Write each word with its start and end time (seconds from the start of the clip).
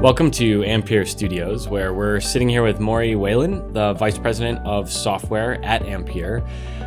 Welcome 0.00 0.30
to 0.30 0.64
Ampere 0.64 1.04
Studios, 1.04 1.68
where 1.68 1.92
we're 1.92 2.20
sitting 2.20 2.48
here 2.48 2.62
with 2.62 2.80
Maury 2.80 3.16
Whalen, 3.16 3.70
the 3.74 3.92
Vice 3.92 4.16
President 4.16 4.58
of 4.66 4.90
Software 4.90 5.62
at 5.62 5.82
Ampere. 5.82 6.42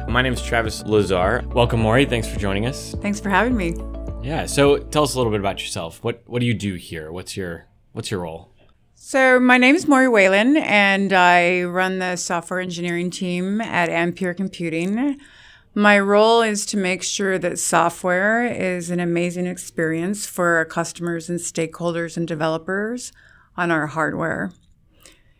My 0.08 0.24
name 0.24 0.34
is 0.34 0.42
Travis 0.42 0.82
Lazar. 0.88 1.44
Welcome, 1.50 1.82
Maury. 1.82 2.06
Thanks 2.06 2.28
for 2.28 2.40
joining 2.40 2.66
us. 2.66 2.96
Thanks 3.04 3.20
for 3.20 3.30
having 3.30 3.56
me. 3.56 3.76
Yeah. 4.24 4.48
So, 4.48 4.80
tell 4.80 5.04
us 5.04 5.14
a 5.14 5.18
little 5.20 5.32
bit 5.32 5.40
about 5.42 5.62
yourself. 5.62 6.04
What 6.04 6.24
What 6.26 6.40
do 6.40 6.48
you 6.48 6.56
do 6.56 6.74
here? 6.74 7.12
What's 7.12 7.38
your 7.38 7.68
What's 7.92 8.10
your 8.10 8.22
role? 8.22 8.50
So, 8.96 9.40
my 9.40 9.60
name 9.60 9.76
is 9.76 9.88
Maury 9.88 10.08
Whalen, 10.08 10.58
and 10.58 11.14
I 11.14 11.62
run 11.62 12.00
the 12.00 12.16
software 12.16 12.62
engineering 12.62 13.12
team 13.12 13.62
at 13.62 13.90
Ampere 13.90 14.34
Computing. 14.34 15.20
My 15.76 16.00
role 16.00 16.44
is 16.44 16.68
to 16.68 16.78
make 16.78 17.02
sure 17.02 17.40
that 17.40 17.58
software 17.58 18.46
is 18.46 18.92
an 18.92 19.00
amazing 19.00 19.48
experience 19.48 20.28
for 20.28 20.58
our 20.58 20.66
customers 20.66 21.30
and 21.30 21.40
stakeholders 21.40 22.16
and 22.16 22.28
developers 22.28 23.12
on 23.58 23.72
our 23.72 23.88
hardware. 23.88 24.52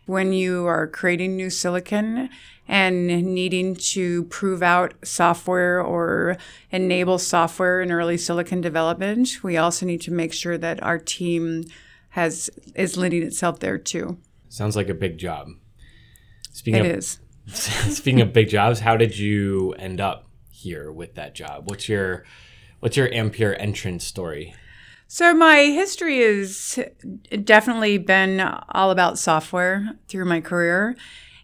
When 0.06 0.32
you 0.32 0.66
are 0.66 0.88
creating 0.88 1.36
new 1.36 1.50
silicon 1.50 2.30
and 2.66 3.06
needing 3.06 3.76
to 3.76 4.24
prove 4.24 4.60
out 4.60 4.94
software 5.04 5.80
or 5.80 6.36
enable 6.72 7.18
software 7.18 7.80
in 7.80 7.92
early 7.92 8.16
silicon 8.16 8.60
development, 8.60 9.44
we 9.44 9.56
also 9.56 9.86
need 9.86 10.00
to 10.00 10.10
make 10.10 10.32
sure 10.32 10.58
that 10.58 10.82
our 10.82 10.98
team 10.98 11.64
has 12.10 12.50
is 12.74 12.96
lending 12.96 13.22
itself 13.22 13.60
there 13.60 13.78
too. 13.78 14.18
Sounds 14.48 14.74
like 14.74 14.88
a 14.88 14.94
big 14.94 15.16
job. 15.16 15.48
Speaking 16.50 16.84
It 16.84 16.90
of, 16.90 16.98
is. 16.98 17.20
Speaking 17.46 18.20
of 18.20 18.32
big 18.32 18.48
jobs, 18.48 18.80
how 18.80 18.96
did 18.96 19.16
you 19.16 19.72
end 19.74 20.00
up 20.00 20.23
here 20.64 20.90
with 20.90 21.14
that 21.14 21.34
job? 21.34 21.70
What's 21.70 21.88
your 21.88 22.24
What's 22.80 22.98
your 22.98 23.08
Ampere 23.14 23.54
entrance 23.54 24.04
story? 24.04 24.54
So 25.06 25.32
my 25.32 25.58
history 25.58 26.18
has 26.18 26.78
definitely 27.44 27.98
been 27.98 28.40
all 28.40 28.90
about 28.90 29.18
software 29.18 29.92
through 30.08 30.24
my 30.24 30.40
career. 30.40 30.96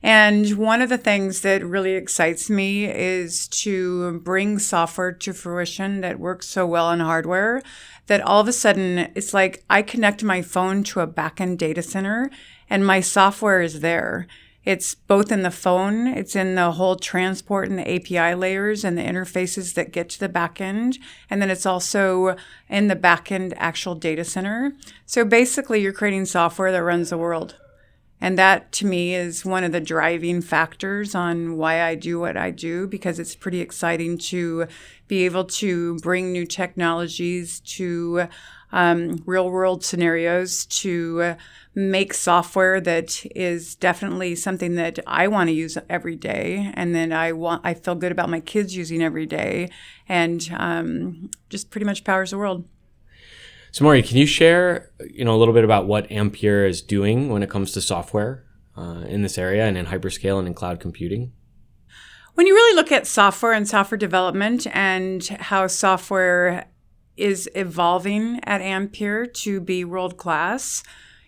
And 0.03 0.57
one 0.57 0.83
of 0.83 0.89
the 0.89 0.99
things 0.99 1.43
that 1.43 1.65
really 1.65 1.93
excites 1.93 2.51
me 2.51 2.87
is 2.87 3.49
to 3.49 4.19
bring 4.21 4.59
software 4.59 5.13
to 5.13 5.33
fruition 5.33 6.01
that 6.01 6.19
works 6.19 6.49
so 6.49 6.67
well 6.67 6.87
on 6.87 7.01
hardware 7.01 7.63
that 8.07 8.23
all 8.23 8.41
of 8.41 8.49
a 8.49 8.53
sudden 8.53 9.11
it's 9.15 9.33
like 9.33 9.63
I 9.71 9.83
connect 9.83 10.25
my 10.25 10.43
phone 10.43 10.83
to 10.85 11.01
a 11.01 11.07
backend 11.07 11.59
data 11.59 11.83
center 11.83 12.31
and 12.69 12.87
my 12.87 13.01
software 13.01 13.61
is 13.61 13.81
there. 13.81 14.27
It's 14.65 14.95
both 14.95 15.33
in 15.33 15.43
the 15.43 15.51
phone, 15.51 16.07
it's 16.07 16.37
in 16.37 16.55
the 16.55 16.73
whole 16.73 16.97
transport 16.97 17.69
and 17.69 17.79
the 17.79 17.95
API 17.95 18.35
layers 18.35 18.85
and 18.85 18.97
the 18.99 19.03
interfaces 19.03 19.75
that 19.75 19.93
get 19.93 20.11
to 20.11 20.21
the 20.21 20.29
backend. 20.29 20.99
And 21.31 21.41
then 21.41 21.51
it's 21.51 21.65
also 21.65 22.37
in 22.69 22.89
the 22.89 22.97
backend 22.97 23.55
actual 23.57 23.95
data 23.95 24.25
center. 24.25 24.73
So 25.07 25.25
basically, 25.25 25.81
you're 25.81 25.93
creating 25.93 26.27
software 26.27 26.73
that 26.73 26.83
runs 26.83 27.11
the 27.11 27.19
world. 27.19 27.57
And 28.21 28.39
that 28.39 28.71
to 28.73 28.87
me 28.87 29.15
is 29.15 29.47
one 29.47 29.65
of 29.65 29.73
the 29.73 29.81
driving 29.81 30.43
factors 30.43 31.15
on 31.15 31.57
why 31.57 31.83
I 31.83 31.95
do 31.95 32.21
what 32.21 32.37
I 32.37 32.51
do 32.51 32.87
because 32.87 33.19
it's 33.19 33.35
pretty 33.35 33.61
exciting 33.61 34.19
to 34.19 34.67
be 35.09 35.25
able 35.25 35.45
to 35.45 35.97
bring 36.01 36.31
new 36.31 36.45
technologies 36.45 37.61
to 37.61 38.29
um, 38.73 39.23
real 39.27 39.51
world 39.51 39.85
scenarios 39.85 40.67
to 40.67 41.37
make 41.75 42.13
software 42.13 42.81
that 42.81 43.25
is 43.35 43.75
definitely 43.77 44.35
something 44.35 44.75
that 44.75 44.99
I 45.07 45.29
want 45.29 45.49
to 45.49 45.55
use 45.55 45.79
every 45.89 46.17
day, 46.17 46.73
and 46.75 46.95
then 46.95 47.13
I 47.13 47.33
want 47.33 47.63
I 47.65 47.75
feel 47.75 47.95
good 47.95 48.13
about 48.13 48.29
my 48.29 48.41
kids 48.41 48.77
using 48.77 49.03
every 49.03 49.27
day, 49.27 49.71
and 50.09 50.49
um, 50.57 51.31
just 51.49 51.71
pretty 51.71 51.85
much 51.87 52.05
powers 52.05 52.31
the 52.31 52.39
world. 52.39 52.69
So, 53.73 53.85
Maury, 53.85 54.03
can 54.03 54.17
you 54.17 54.27
share, 54.27 54.91
you 55.13 55.25
know, 55.25 55.35
a 55.35 55.39
little 55.39 55.55
bit 55.55 55.63
about 55.63 55.87
what 55.87 56.11
Ampere 56.11 56.67
is 56.67 56.83
doing 56.83 57.29
when 57.29 57.43
it 57.43 57.51
comes 57.51 57.71
to 57.73 57.81
software 57.81 58.45
uh, 58.77 59.05
in 59.07 59.23
this 59.23 59.39
area 59.39 59.65
and 59.65 59.79
in 59.79 59.87
hyperscale 59.87 60.41
and 60.41 60.49
in 60.49 60.55
cloud 60.55 60.81
computing? 60.81 61.33
When 62.35 62.47
you 62.49 62.55
really 62.55 62.75
look 62.75 62.91
at 62.91 63.07
software 63.07 63.53
and 63.53 63.69
software 63.69 63.99
development 63.99 64.67
and 64.75 65.25
how 65.25 65.67
software 65.69 66.67
is 67.21 67.49
evolving 67.55 68.41
at 68.45 68.61
Ampere 68.61 69.27
to 69.27 69.61
be 69.61 69.85
world 69.85 70.17
class, 70.17 70.83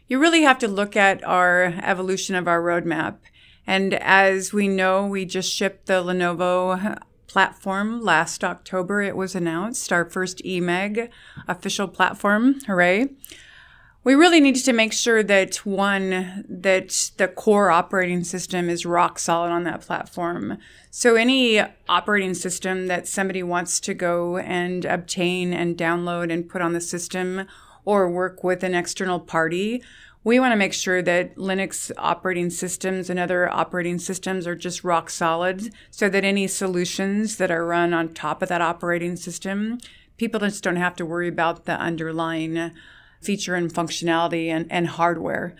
you 0.08 0.18
really 0.18 0.42
have 0.42 0.58
to 0.58 0.68
look 0.68 0.96
at 0.96 1.22
our 1.24 1.74
evolution 1.82 2.34
of 2.34 2.48
our 2.48 2.62
roadmap. 2.62 3.16
And 3.66 3.94
as 3.94 4.52
we 4.52 4.68
know, 4.68 5.06
we 5.06 5.24
just 5.24 5.52
shipped 5.52 5.86
the 5.86 6.02
Lenovo 6.02 6.98
platform 7.26 8.02
last 8.02 8.44
October. 8.44 9.00
It 9.00 9.16
was 9.16 9.34
announced, 9.34 9.92
our 9.92 10.04
first 10.04 10.42
eMAG 10.44 11.08
official 11.48 11.88
platform. 11.88 12.60
Hooray. 12.66 13.08
We 14.04 14.16
really 14.16 14.40
need 14.40 14.56
to 14.56 14.72
make 14.72 14.92
sure 14.92 15.22
that 15.22 15.64
one, 15.64 16.44
that 16.48 17.12
the 17.18 17.28
core 17.28 17.70
operating 17.70 18.24
system 18.24 18.68
is 18.68 18.84
rock 18.84 19.20
solid 19.20 19.50
on 19.50 19.62
that 19.62 19.82
platform. 19.82 20.58
So 20.90 21.14
any 21.14 21.60
operating 21.88 22.34
system 22.34 22.88
that 22.88 23.06
somebody 23.06 23.44
wants 23.44 23.78
to 23.78 23.94
go 23.94 24.38
and 24.38 24.84
obtain 24.84 25.52
and 25.52 25.78
download 25.78 26.32
and 26.32 26.48
put 26.48 26.62
on 26.62 26.72
the 26.72 26.80
system 26.80 27.46
or 27.84 28.10
work 28.10 28.42
with 28.42 28.64
an 28.64 28.74
external 28.74 29.20
party, 29.20 29.84
we 30.24 30.40
want 30.40 30.50
to 30.50 30.56
make 30.56 30.72
sure 30.72 31.00
that 31.00 31.36
Linux 31.36 31.92
operating 31.96 32.50
systems 32.50 33.08
and 33.08 33.20
other 33.20 33.48
operating 33.48 34.00
systems 34.00 34.48
are 34.48 34.56
just 34.56 34.82
rock 34.82 35.10
solid 35.10 35.72
so 35.92 36.08
that 36.08 36.24
any 36.24 36.48
solutions 36.48 37.36
that 37.36 37.52
are 37.52 37.64
run 37.64 37.94
on 37.94 38.08
top 38.08 38.42
of 38.42 38.48
that 38.48 38.62
operating 38.62 39.14
system, 39.14 39.78
people 40.16 40.40
just 40.40 40.64
don't 40.64 40.74
have 40.74 40.96
to 40.96 41.06
worry 41.06 41.28
about 41.28 41.66
the 41.66 41.78
underlying 41.78 42.72
feature 43.22 43.54
and 43.54 43.72
functionality 43.72 44.48
and, 44.48 44.70
and 44.70 44.86
hardware. 44.88 45.54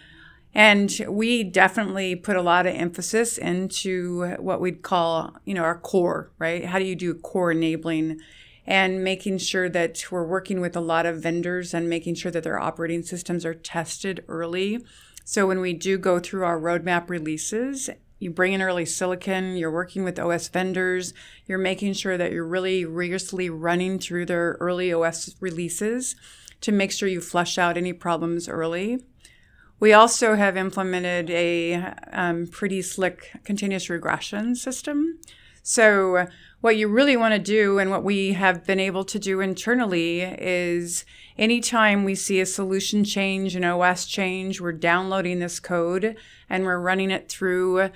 And 0.54 0.94
we 1.08 1.44
definitely 1.44 2.14
put 2.14 2.36
a 2.36 2.42
lot 2.42 2.66
of 2.66 2.74
emphasis 2.74 3.38
into 3.38 4.34
what 4.36 4.60
we'd 4.60 4.82
call, 4.82 5.36
you 5.44 5.54
know, 5.54 5.62
our 5.62 5.78
core, 5.78 6.30
right? 6.38 6.64
How 6.64 6.78
do 6.78 6.84
you 6.84 6.94
do 6.94 7.14
core 7.14 7.52
enabling? 7.52 8.20
and 8.66 9.02
making 9.02 9.38
sure 9.38 9.68
that 9.68 10.04
we're 10.10 10.24
working 10.24 10.60
with 10.60 10.76
a 10.76 10.80
lot 10.80 11.06
of 11.06 11.20
vendors 11.20 11.74
and 11.74 11.88
making 11.88 12.14
sure 12.14 12.30
that 12.30 12.44
their 12.44 12.58
operating 12.58 13.02
systems 13.02 13.44
are 13.44 13.54
tested 13.54 14.24
early. 14.28 14.84
So 15.24 15.46
when 15.46 15.60
we 15.60 15.72
do 15.72 15.98
go 15.98 16.18
through 16.18 16.44
our 16.44 16.60
roadmap 16.60 17.10
releases, 17.10 17.90
you 18.18 18.30
bring 18.30 18.52
in 18.52 18.62
early 18.62 18.86
silicon, 18.86 19.56
you're 19.56 19.70
working 19.70 20.04
with 20.04 20.18
OS 20.18 20.48
vendors, 20.48 21.12
you're 21.46 21.58
making 21.58 21.94
sure 21.94 22.16
that 22.16 22.30
you're 22.30 22.46
really 22.46 22.84
rigorously 22.84 23.50
running 23.50 23.98
through 23.98 24.26
their 24.26 24.56
early 24.60 24.92
OS 24.92 25.34
releases 25.40 26.14
to 26.62 26.72
make 26.72 26.90
sure 26.90 27.08
you 27.08 27.20
flush 27.20 27.58
out 27.58 27.76
any 27.76 27.92
problems 27.92 28.48
early. 28.48 29.04
We 29.78 29.92
also 29.92 30.36
have 30.36 30.56
implemented 30.56 31.28
a 31.30 31.74
um, 32.12 32.46
pretty 32.46 32.82
slick 32.82 33.32
continuous 33.44 33.90
regression 33.90 34.54
system. 34.54 35.18
So 35.64 36.26
what 36.60 36.76
you 36.76 36.88
really 36.88 37.16
want 37.16 37.34
to 37.34 37.40
do 37.40 37.78
and 37.78 37.90
what 37.90 38.04
we 38.04 38.32
have 38.32 38.64
been 38.64 38.80
able 38.80 39.04
to 39.04 39.18
do 39.18 39.40
internally 39.40 40.20
is 40.20 41.04
anytime 41.36 42.04
we 42.04 42.14
see 42.14 42.40
a 42.40 42.46
solution 42.46 43.02
change, 43.04 43.56
an 43.56 43.64
OS 43.64 44.06
change, 44.06 44.60
we're 44.60 44.72
downloading 44.72 45.40
this 45.40 45.58
code 45.58 46.16
and 46.48 46.64
we're 46.64 46.78
running 46.78 47.10
it 47.10 47.28
through 47.28 47.90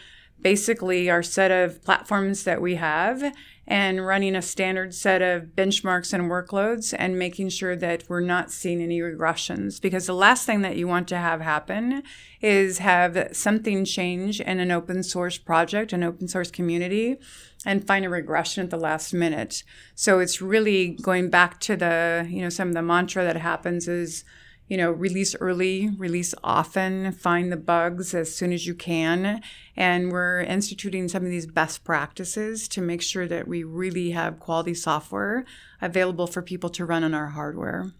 basically 0.46 1.10
our 1.10 1.24
set 1.24 1.50
of 1.50 1.82
platforms 1.82 2.44
that 2.44 2.62
we 2.62 2.76
have 2.76 3.34
and 3.66 4.06
running 4.06 4.36
a 4.36 4.40
standard 4.40 4.94
set 4.94 5.20
of 5.20 5.42
benchmarks 5.56 6.12
and 6.12 6.30
workloads 6.30 6.94
and 6.96 7.18
making 7.18 7.48
sure 7.48 7.74
that 7.74 8.04
we're 8.08 8.20
not 8.20 8.52
seeing 8.52 8.80
any 8.80 9.00
regressions. 9.00 9.82
Because 9.82 10.06
the 10.06 10.14
last 10.14 10.46
thing 10.46 10.60
that 10.60 10.76
you 10.76 10.86
want 10.86 11.08
to 11.08 11.16
have 11.16 11.40
happen 11.40 12.04
is 12.40 12.78
have 12.78 13.30
something 13.32 13.84
change 13.84 14.40
in 14.40 14.60
an 14.60 14.70
open 14.70 15.02
source 15.02 15.36
project, 15.36 15.92
an 15.92 16.04
open 16.04 16.28
source 16.28 16.52
community, 16.52 17.16
and 17.64 17.84
find 17.84 18.04
a 18.04 18.08
regression 18.08 18.62
at 18.62 18.70
the 18.70 18.76
last 18.76 19.12
minute. 19.12 19.64
So 19.96 20.20
it's 20.20 20.40
really 20.40 20.96
going 21.02 21.28
back 21.28 21.58
to 21.62 21.74
the, 21.74 22.24
you 22.30 22.40
know, 22.40 22.50
some 22.50 22.68
of 22.68 22.74
the 22.74 22.82
mantra 22.82 23.24
that 23.24 23.36
happens 23.36 23.88
is, 23.88 24.24
you 24.68 24.76
know, 24.76 24.90
release 24.90 25.34
early, 25.36 25.90
release 25.96 26.34
often, 26.42 27.12
find 27.12 27.52
the 27.52 27.56
bugs 27.56 28.14
as 28.14 28.34
soon 28.34 28.52
as 28.52 28.66
you 28.66 28.74
can. 28.74 29.40
And 29.76 30.10
we're 30.10 30.40
instituting 30.40 31.08
some 31.08 31.24
of 31.24 31.30
these 31.30 31.46
best 31.46 31.84
practices 31.84 32.66
to 32.68 32.80
make 32.80 33.02
sure 33.02 33.28
that 33.28 33.46
we 33.46 33.62
really 33.62 34.10
have 34.10 34.40
quality 34.40 34.74
software 34.74 35.44
available 35.80 36.26
for 36.26 36.42
people 36.42 36.70
to 36.70 36.84
run 36.84 37.04
on 37.04 37.14
our 37.14 37.28
hardware. 37.28 37.92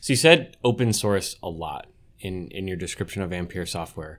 So 0.00 0.12
you 0.12 0.16
said 0.16 0.56
open 0.62 0.92
source 0.92 1.36
a 1.42 1.48
lot 1.48 1.86
in, 2.20 2.48
in 2.48 2.68
your 2.68 2.76
description 2.76 3.22
of 3.22 3.32
Ampere 3.32 3.66
software. 3.66 4.18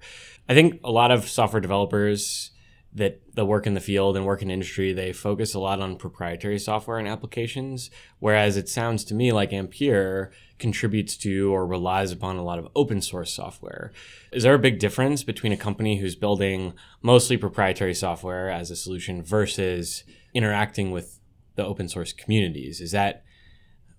I 0.49 0.53
think 0.53 0.79
a 0.83 0.91
lot 0.91 1.11
of 1.11 1.29
software 1.29 1.61
developers 1.61 2.51
that 2.95 3.19
the 3.35 3.45
work 3.45 3.67
in 3.67 3.73
the 3.73 3.81
field 3.81 4.15
and 4.15 4.25
work 4.25 4.41
in 4.41 4.49
industry, 4.49 4.93
they 4.93 5.11
focus 5.11 5.53
a 5.53 5.59
lot 5.59 5.81
on 5.81 5.97
proprietary 5.97 6.57
software 6.57 6.97
and 6.97 7.07
applications. 7.07 7.91
Whereas 8.19 8.55
it 8.55 8.69
sounds 8.69 9.03
to 9.05 9.13
me 9.13 9.33
like 9.33 9.51
Ampere 9.51 10.31
contributes 10.59 11.17
to 11.17 11.53
or 11.53 11.67
relies 11.67 12.13
upon 12.13 12.37
a 12.37 12.43
lot 12.43 12.57
of 12.57 12.69
open 12.73 13.01
source 13.01 13.33
software. 13.33 13.91
Is 14.31 14.43
there 14.43 14.53
a 14.53 14.59
big 14.59 14.79
difference 14.79 15.23
between 15.23 15.51
a 15.51 15.57
company 15.57 15.97
who's 15.97 16.15
building 16.15 16.73
mostly 17.01 17.35
proprietary 17.35 17.93
software 17.93 18.49
as 18.49 18.71
a 18.71 18.77
solution 18.77 19.21
versus 19.21 20.05
interacting 20.33 20.91
with 20.91 21.19
the 21.55 21.65
open 21.65 21.89
source 21.89 22.13
communities? 22.13 22.79
Is 22.79 22.91
that 22.91 23.23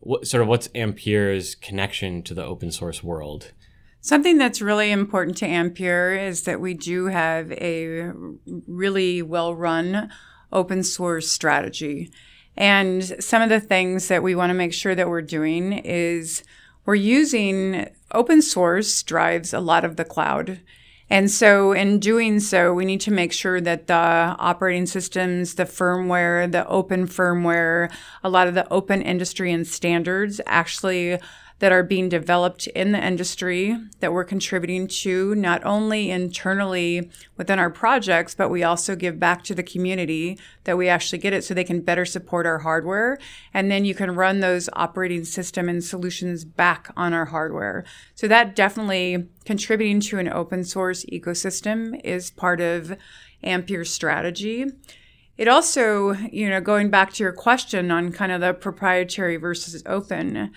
what 0.01 0.27
sort 0.27 0.41
of 0.43 0.49
what's 0.49 0.71
Ampere's 0.75 1.55
connection 1.55 2.23
to 2.23 2.33
the 2.33 2.45
open 2.45 2.71
source 2.71 3.05
world? 3.05 3.53
Something 4.07 4.39
that's 4.39 4.63
really 4.63 4.93
important 4.93 5.37
to 5.39 5.47
Ampere 5.47 6.15
is 6.15 6.43
that 6.43 6.61
we 6.61 6.75
do 6.75 7.07
have 7.07 7.51
a 7.51 8.13
really 8.69 9.21
well 9.21 9.53
run 9.53 10.11
open 10.53 10.85
source 10.85 11.29
strategy. 11.29 12.13
And 12.57 13.03
some 13.19 13.43
of 13.43 13.49
the 13.49 13.59
things 13.59 14.07
that 14.07 14.23
we 14.23 14.37
want 14.37 14.51
to 14.51 14.55
make 14.55 14.73
sure 14.73 14.95
that 14.95 15.09
we're 15.09 15.23
doing 15.23 15.73
is 15.73 16.45
we're 16.85 16.95
using 16.95 17.89
open 18.13 18.43
source 18.43 19.03
drives 19.03 19.53
a 19.53 19.59
lot 19.59 19.85
of 19.85 19.97
the 19.97 20.05
cloud. 20.05 20.61
And 21.11 21.29
so, 21.29 21.73
in 21.73 21.99
doing 21.99 22.39
so, 22.39 22.73
we 22.73 22.85
need 22.85 23.01
to 23.03 23.13
make 23.13 23.33
sure 23.33 23.61
that 23.61 23.89
the 23.89 23.95
operating 23.95 24.87
systems, 24.87 25.55
the 25.55 25.65
firmware, 25.65 26.51
the 26.51 26.67
open 26.69 27.09
firmware, 27.09 27.93
a 28.23 28.29
lot 28.29 28.47
of 28.47 28.55
the 28.55 28.73
open 28.73 29.03
industry 29.03 29.53
and 29.53 29.67
standards 29.67 30.41
actually 30.47 31.19
that 31.59 31.73
are 31.73 31.83
being 31.83 32.09
developed 32.09 32.67
in 32.69 32.93
the 32.93 33.05
industry 33.05 33.77
that 34.01 34.13
we're 34.13 34.25
contributing 34.25 34.87
to, 34.87 35.35
not 35.35 35.65
only 35.65 36.11
internally 36.11 37.11
within 37.37 37.59
our 37.59 37.71
projects, 37.71 38.35
but 38.35 38.51
we 38.51 38.63
also 38.63 38.95
give 38.95 39.19
back 39.19 39.43
to 39.43 39.55
the 39.55 39.63
community 39.63 40.39
that 40.65 40.77
we 40.77 40.89
actually 40.89 41.19
get 41.19 41.33
it 41.33 41.43
so 41.43 41.55
they 41.55 41.65
can 41.65 41.81
better 41.81 42.05
support 42.05 42.45
our 42.45 42.59
hardware. 42.59 43.19
And 43.55 43.71
then 43.71 43.87
you 43.87 43.95
can 43.95 44.15
run 44.15 44.41
those 44.41 44.69
operating 44.75 45.25
system 45.25 45.69
and 45.69 45.83
solutions 45.83 46.45
back 46.45 46.93
on 46.97 47.15
our 47.15 47.27
hardware. 47.27 47.85
So 48.15 48.29
that 48.29 48.55
definitely 48.55 49.27
contributing 49.47 50.01
to 50.01 50.19
an 50.19 50.29
open 50.29 50.63
source 50.63 51.07
ecosystem 51.07 51.99
is 52.05 52.31
part 52.31 52.61
of 52.61 52.99
Ampere's 53.43 53.91
strategy. 53.91 54.67
It 55.39 55.49
also, 55.49 56.13
you 56.13 56.49
know, 56.49 56.61
going 56.61 56.91
back 56.91 57.13
to 57.15 57.23
your 57.23 57.33
question 57.33 57.91
on 57.91 58.13
kind 58.13 58.33
of 58.33 58.41
the 58.41 58.55
proprietary 58.55 59.37
versus 59.37 59.83
open, 59.85 60.51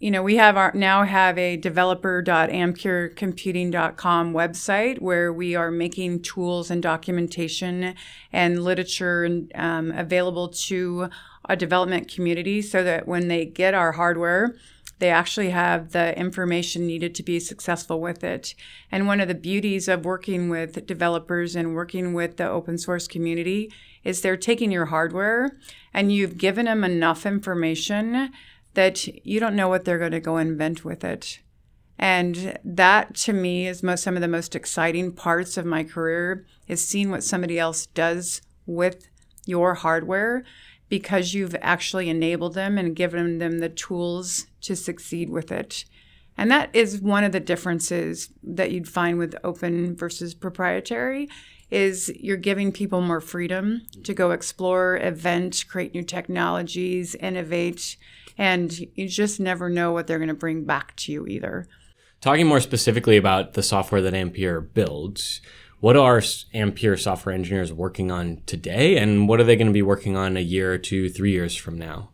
you 0.00 0.10
know, 0.10 0.22
we 0.22 0.36
have 0.36 0.56
our 0.56 0.72
now 0.74 1.04
have 1.04 1.36
a 1.36 1.58
developer.amperecomputing.com 1.58 4.32
website 4.32 4.98
where 5.00 5.30
we 5.30 5.54
are 5.54 5.70
making 5.70 6.22
tools 6.22 6.70
and 6.70 6.82
documentation 6.82 7.94
and 8.32 8.64
literature 8.64 9.42
um, 9.54 9.92
available 9.92 10.48
to 10.48 11.10
a 11.50 11.54
development 11.54 12.08
community 12.08 12.62
so 12.62 12.82
that 12.82 13.06
when 13.06 13.28
they 13.28 13.44
get 13.44 13.74
our 13.74 13.92
hardware, 13.92 14.56
they 15.00 15.10
actually 15.10 15.50
have 15.50 15.92
the 15.92 16.18
information 16.18 16.86
needed 16.86 17.14
to 17.14 17.22
be 17.22 17.38
successful 17.38 18.00
with 18.00 18.24
it. 18.24 18.54
And 18.90 19.06
one 19.06 19.20
of 19.20 19.28
the 19.28 19.34
beauties 19.34 19.86
of 19.86 20.06
working 20.06 20.48
with 20.48 20.86
developers 20.86 21.54
and 21.54 21.74
working 21.74 22.14
with 22.14 22.38
the 22.38 22.48
open 22.48 22.78
source 22.78 23.06
community 23.06 23.70
is 24.02 24.22
they're 24.22 24.38
taking 24.38 24.72
your 24.72 24.86
hardware 24.86 25.58
and 25.92 26.10
you've 26.10 26.38
given 26.38 26.64
them 26.64 26.84
enough 26.84 27.26
information 27.26 28.30
that 28.74 29.06
you 29.26 29.40
don't 29.40 29.56
know 29.56 29.68
what 29.68 29.84
they're 29.84 29.98
going 29.98 30.12
to 30.12 30.20
go 30.20 30.36
invent 30.36 30.84
with 30.84 31.04
it. 31.04 31.40
And 31.98 32.58
that 32.64 33.14
to 33.16 33.32
me 33.32 33.66
is 33.66 33.82
most 33.82 34.02
some 34.02 34.16
of 34.16 34.22
the 34.22 34.28
most 34.28 34.56
exciting 34.56 35.12
parts 35.12 35.56
of 35.56 35.66
my 35.66 35.84
career 35.84 36.46
is 36.66 36.86
seeing 36.86 37.10
what 37.10 37.24
somebody 37.24 37.58
else 37.58 37.86
does 37.86 38.40
with 38.64 39.08
your 39.44 39.74
hardware 39.74 40.44
because 40.88 41.34
you've 41.34 41.56
actually 41.60 42.08
enabled 42.08 42.54
them 42.54 42.78
and 42.78 42.96
given 42.96 43.38
them 43.38 43.58
the 43.58 43.68
tools 43.68 44.46
to 44.62 44.74
succeed 44.74 45.28
with 45.28 45.52
it. 45.52 45.84
And 46.38 46.50
that 46.50 46.70
is 46.72 47.00
one 47.00 47.24
of 47.24 47.32
the 47.32 47.40
differences 47.40 48.30
that 48.42 48.72
you'd 48.72 48.88
find 48.88 49.18
with 49.18 49.36
open 49.44 49.94
versus 49.94 50.34
proprietary 50.34 51.28
is 51.70 52.10
you're 52.18 52.36
giving 52.36 52.72
people 52.72 53.00
more 53.00 53.20
freedom 53.20 53.82
to 54.04 54.14
go 54.14 54.30
explore, 54.30 54.96
event, 54.96 55.66
create 55.68 55.94
new 55.94 56.02
technologies, 56.02 57.14
innovate, 57.16 57.96
and 58.40 58.80
you 58.94 59.06
just 59.06 59.38
never 59.38 59.68
know 59.68 59.92
what 59.92 60.06
they're 60.06 60.18
going 60.18 60.28
to 60.28 60.34
bring 60.34 60.64
back 60.64 60.96
to 60.96 61.12
you 61.12 61.26
either. 61.26 61.66
Talking 62.22 62.46
more 62.46 62.60
specifically 62.60 63.18
about 63.18 63.52
the 63.52 63.62
software 63.62 64.00
that 64.00 64.14
Ampere 64.14 64.62
builds, 64.62 65.42
what 65.80 65.94
are 65.94 66.22
Ampere 66.54 66.96
software 66.96 67.34
engineers 67.34 67.70
working 67.70 68.10
on 68.10 68.42
today, 68.46 68.96
and 68.96 69.28
what 69.28 69.40
are 69.40 69.44
they 69.44 69.56
going 69.56 69.66
to 69.66 69.74
be 69.74 69.82
working 69.82 70.16
on 70.16 70.38
a 70.38 70.40
year 70.40 70.72
or 70.72 70.78
two, 70.78 71.10
three 71.10 71.32
years 71.32 71.54
from 71.54 71.78
now? 71.78 72.08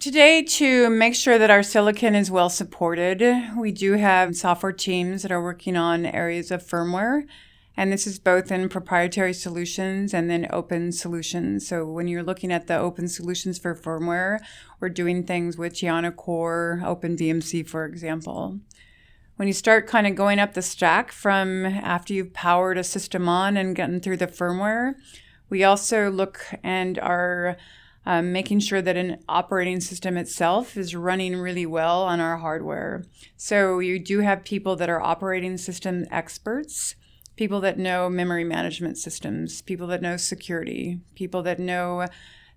Today, 0.00 0.42
to 0.42 0.88
make 0.88 1.14
sure 1.14 1.38
that 1.38 1.50
our 1.50 1.62
silicon 1.62 2.14
is 2.14 2.30
well 2.30 2.50
supported, 2.50 3.22
we 3.56 3.72
do 3.72 3.92
have 3.94 4.34
software 4.34 4.72
teams 4.72 5.22
that 5.22 5.32
are 5.32 5.42
working 5.42 5.76
on 5.76 6.06
areas 6.06 6.50
of 6.50 6.62
firmware 6.62 7.26
and 7.76 7.92
this 7.92 8.06
is 8.06 8.18
both 8.18 8.50
in 8.50 8.68
proprietary 8.68 9.34
solutions 9.34 10.14
and 10.14 10.30
then 10.30 10.46
open 10.50 10.92
solutions. 10.92 11.66
So 11.66 11.84
when 11.84 12.08
you're 12.08 12.22
looking 12.22 12.50
at 12.50 12.66
the 12.66 12.78
open 12.78 13.06
solutions 13.06 13.58
for 13.58 13.74
firmware, 13.74 14.38
we're 14.80 14.88
doing 14.88 15.24
things 15.24 15.58
with 15.58 15.74
Giana 15.74 16.14
Core, 16.14 16.80
OpenBMC, 16.82 17.68
for 17.68 17.84
example. 17.84 18.60
When 19.36 19.46
you 19.46 19.52
start 19.52 19.86
kind 19.86 20.06
of 20.06 20.14
going 20.14 20.38
up 20.38 20.54
the 20.54 20.62
stack 20.62 21.12
from 21.12 21.66
after 21.66 22.14
you've 22.14 22.32
powered 22.32 22.78
a 22.78 22.84
system 22.84 23.28
on 23.28 23.58
and 23.58 23.76
gotten 23.76 24.00
through 24.00 24.16
the 24.16 24.26
firmware, 24.26 24.94
we 25.50 25.62
also 25.62 26.10
look 26.10 26.46
and 26.62 26.98
are 26.98 27.58
um, 28.06 28.32
making 28.32 28.60
sure 28.60 28.80
that 28.80 28.96
an 28.96 29.18
operating 29.28 29.80
system 29.80 30.16
itself 30.16 30.76
is 30.78 30.94
running 30.94 31.36
really 31.36 31.66
well 31.66 32.04
on 32.04 32.20
our 32.20 32.38
hardware. 32.38 33.04
So 33.36 33.80
you 33.80 33.98
do 33.98 34.20
have 34.20 34.44
people 34.44 34.76
that 34.76 34.88
are 34.88 35.02
operating 35.02 35.58
system 35.58 36.06
experts 36.10 36.94
people 37.36 37.60
that 37.60 37.78
know 37.78 38.08
memory 38.08 38.44
management 38.44 38.98
systems, 38.98 39.62
people 39.62 39.86
that 39.88 40.02
know 40.02 40.16
security, 40.16 41.00
people 41.14 41.42
that 41.42 41.58
know 41.58 42.06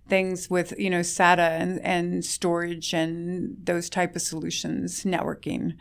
things 0.08 0.50
with 0.50 0.74
you 0.80 0.90
know 0.90 1.02
SATA 1.02 1.38
and, 1.38 1.80
and 1.86 2.26
storage 2.26 2.94
and 2.94 3.56
those 3.64 3.90
type 3.90 4.16
of 4.16 4.22
solutions, 4.22 5.04
networking. 5.04 5.76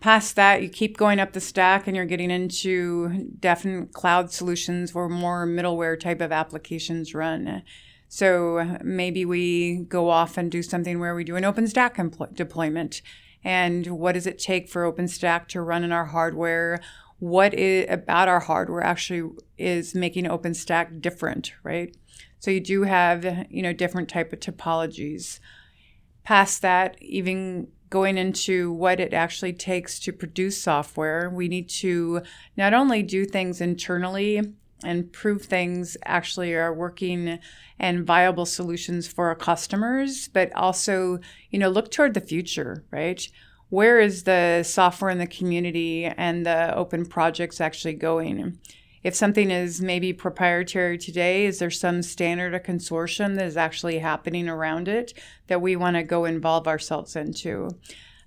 Past 0.00 0.34
that, 0.36 0.62
you 0.62 0.70
keep 0.70 0.96
going 0.96 1.20
up 1.20 1.34
the 1.34 1.40
stack 1.40 1.86
and 1.86 1.94
you're 1.94 2.06
getting 2.06 2.30
into 2.30 3.26
definite 3.38 3.92
cloud 3.92 4.32
solutions 4.32 4.94
where 4.94 5.10
more 5.10 5.46
middleware 5.46 6.00
type 6.00 6.22
of 6.22 6.32
applications 6.32 7.14
run. 7.14 7.62
So 8.08 8.78
maybe 8.82 9.26
we 9.26 9.84
go 9.84 10.08
off 10.08 10.38
and 10.38 10.50
do 10.50 10.62
something 10.62 10.98
where 10.98 11.14
we 11.14 11.22
do 11.22 11.36
an 11.36 11.44
OpenStack 11.44 11.94
compl- 11.94 12.34
deployment. 12.34 13.02
And 13.44 13.86
what 13.86 14.12
does 14.12 14.26
it 14.26 14.38
take 14.38 14.70
for 14.70 14.90
OpenStack 14.90 15.48
to 15.48 15.60
run 15.60 15.84
in 15.84 15.92
our 15.92 16.06
hardware? 16.06 16.80
What 17.20 17.54
is, 17.54 17.86
about 17.88 18.28
our 18.28 18.40
hardware 18.40 18.82
actually 18.82 19.30
is 19.56 19.94
making 19.94 20.24
OpenStack 20.24 21.00
different, 21.00 21.52
right? 21.62 21.94
So 22.40 22.50
you 22.50 22.60
do 22.60 22.82
have, 22.82 23.46
you 23.50 23.62
know, 23.62 23.72
different 23.72 24.08
type 24.08 24.32
of 24.32 24.40
topologies. 24.40 25.38
Past 26.24 26.62
that, 26.62 27.00
even 27.00 27.68
going 27.90 28.16
into 28.16 28.72
what 28.72 29.00
it 29.00 29.12
actually 29.12 29.52
takes 29.52 29.98
to 30.00 30.12
produce 30.12 30.60
software, 30.60 31.28
we 31.28 31.48
need 31.48 31.68
to 31.68 32.22
not 32.56 32.72
only 32.72 33.02
do 33.02 33.24
things 33.24 33.60
internally 33.60 34.40
and 34.82 35.12
prove 35.12 35.42
things 35.42 35.96
actually 36.06 36.54
are 36.54 36.72
working 36.72 37.38
and 37.78 38.06
viable 38.06 38.46
solutions 38.46 39.06
for 39.06 39.28
our 39.28 39.34
customers, 39.34 40.28
but 40.28 40.50
also, 40.54 41.18
you 41.50 41.58
know, 41.58 41.68
look 41.68 41.90
toward 41.90 42.14
the 42.14 42.20
future, 42.20 42.84
right? 42.90 43.28
Where 43.70 44.00
is 44.00 44.24
the 44.24 44.64
software 44.64 45.10
in 45.10 45.18
the 45.18 45.26
community 45.28 46.04
and 46.04 46.44
the 46.44 46.74
open 46.76 47.06
projects 47.06 47.60
actually 47.60 47.94
going? 47.94 48.58
If 49.02 49.14
something 49.14 49.50
is 49.50 49.80
maybe 49.80 50.12
proprietary 50.12 50.98
today, 50.98 51.46
is 51.46 51.60
there 51.60 51.70
some 51.70 52.02
standard 52.02 52.52
or 52.52 52.58
consortium 52.58 53.36
that 53.36 53.46
is 53.46 53.56
actually 53.56 54.00
happening 54.00 54.48
around 54.48 54.88
it 54.88 55.14
that 55.46 55.62
we 55.62 55.76
want 55.76 55.96
to 55.96 56.02
go 56.02 56.24
involve 56.24 56.66
ourselves 56.66 57.14
into? 57.16 57.70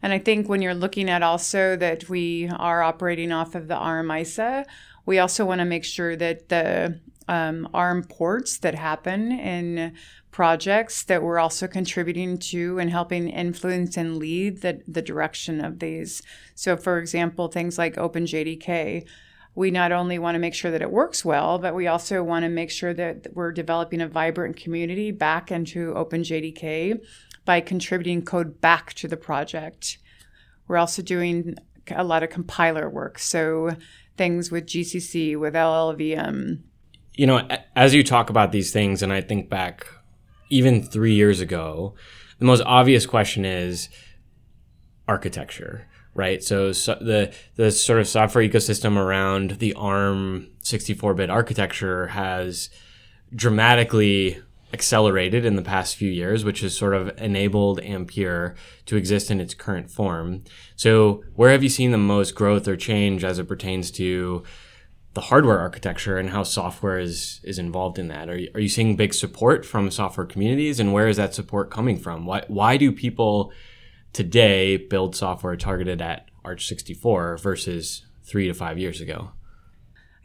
And 0.01 0.13
I 0.13 0.17
think 0.19 0.47
when 0.47 0.61
you're 0.61 0.73
looking 0.73 1.09
at 1.09 1.23
also 1.23 1.75
that 1.75 2.09
we 2.09 2.49
are 2.49 2.81
operating 2.81 3.31
off 3.31 3.53
of 3.53 3.67
the 3.67 3.75
ARM 3.75 4.11
ISA, 4.11 4.65
we 5.05 5.19
also 5.19 5.45
want 5.45 5.59
to 5.59 5.65
make 5.65 5.83
sure 5.83 6.15
that 6.15 6.49
the 6.49 6.99
um, 7.27 7.67
ARM 7.73 8.03
ports 8.03 8.57
that 8.59 8.75
happen 8.75 9.31
in 9.31 9.93
projects 10.31 11.03
that 11.03 11.21
we're 11.21 11.39
also 11.39 11.67
contributing 11.67 12.37
to 12.37 12.79
and 12.79 12.89
helping 12.89 13.29
influence 13.29 13.95
and 13.95 14.17
lead 14.17 14.61
the, 14.61 14.81
the 14.87 15.01
direction 15.01 15.63
of 15.63 15.79
these. 15.79 16.21
So, 16.55 16.75
for 16.75 16.97
example, 16.97 17.47
things 17.47 17.77
like 17.77 17.95
OpenJDK, 17.95 19.05
we 19.55 19.71
not 19.71 19.91
only 19.91 20.17
want 20.17 20.35
to 20.35 20.39
make 20.39 20.55
sure 20.55 20.71
that 20.71 20.81
it 20.81 20.91
works 20.91 21.23
well, 21.23 21.59
but 21.59 21.75
we 21.75 21.87
also 21.87 22.23
want 22.23 22.43
to 22.43 22.49
make 22.49 22.71
sure 22.71 22.93
that 22.93 23.27
we're 23.33 23.51
developing 23.51 24.01
a 24.01 24.07
vibrant 24.07 24.57
community 24.57 25.11
back 25.11 25.51
into 25.51 25.93
OpenJDK 25.93 26.99
by 27.45 27.61
contributing 27.61 28.23
code 28.23 28.59
back 28.59 28.93
to 28.93 29.07
the 29.07 29.17
project. 29.17 29.99
We're 30.67 30.77
also 30.77 31.03
doing 31.03 31.55
a 31.91 32.03
lot 32.03 32.23
of 32.23 32.29
compiler 32.29 32.89
work. 32.89 33.19
So, 33.19 33.75
things 34.17 34.51
with 34.51 34.65
GCC, 34.65 35.37
with 35.37 35.53
LLVM. 35.53 36.59
You 37.15 37.27
know, 37.27 37.47
as 37.75 37.93
you 37.93 38.03
talk 38.03 38.29
about 38.29 38.51
these 38.51 38.71
things, 38.71 39.01
and 39.03 39.13
I 39.13 39.21
think 39.21 39.49
back 39.49 39.87
even 40.49 40.81
three 40.81 41.13
years 41.13 41.39
ago, 41.41 41.95
the 42.39 42.45
most 42.45 42.61
obvious 42.65 43.05
question 43.05 43.45
is 43.45 43.89
architecture, 45.07 45.87
right? 46.15 46.43
So, 46.43 46.71
so, 46.71 46.95
the 46.95 47.33
the 47.55 47.71
sort 47.71 47.99
of 47.99 48.07
software 48.07 48.47
ecosystem 48.47 48.97
around 48.97 49.51
the 49.59 49.73
ARM 49.73 50.49
64-bit 50.63 51.29
architecture 51.29 52.07
has 52.07 52.69
dramatically 53.35 54.41
accelerated 54.73 55.45
in 55.45 55.55
the 55.55 55.61
past 55.61 55.95
few 55.95 56.09
years, 56.09 56.43
which 56.43 56.61
has 56.61 56.75
sort 56.75 56.95
of 56.95 57.15
enabled 57.19 57.79
Ampere 57.81 58.55
to 58.87 58.95
exist 58.95 59.29
in 59.29 59.39
its 59.39 59.53
current 59.53 59.89
form. 59.91 60.43
So, 60.75 61.23
where 61.35 61.51
have 61.51 61.63
you 61.63 61.69
seen 61.69 61.91
the 61.91 61.97
most 61.97 62.33
growth 62.33 62.67
or 62.67 62.75
change 62.75 63.23
as 63.23 63.39
it 63.39 63.47
pertains 63.47 63.91
to 63.91 64.43
the 65.13 65.21
hardware 65.21 65.59
architecture 65.59 66.17
and 66.17 66.29
how 66.29 66.43
software 66.43 66.99
is 66.99 67.39
is 67.43 67.59
involved 67.59 67.99
in 67.99 68.07
that? 68.07 68.29
Are 68.29 68.37
you, 68.37 68.49
are 68.55 68.59
you 68.59 68.69
seeing 68.69 68.95
big 68.95 69.13
support 69.13 69.65
from 69.65 69.91
software 69.91 70.25
communities, 70.25 70.79
and 70.79 70.91
where 70.93 71.07
is 71.07 71.17
that 71.17 71.33
support 71.33 71.69
coming 71.69 71.97
from? 71.97 72.25
Why 72.25 72.43
why 72.47 72.77
do 72.77 72.91
people 72.91 73.51
today 74.11 74.77
build 74.77 75.15
software 75.15 75.55
targeted 75.55 76.01
at 76.01 76.29
Arch 76.43 76.67
64 76.67 77.37
versus 77.37 78.05
three 78.23 78.47
to 78.47 78.53
five 78.53 78.77
years 78.77 79.01
ago? 79.01 79.31